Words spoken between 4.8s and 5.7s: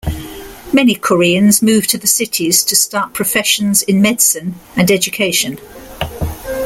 education.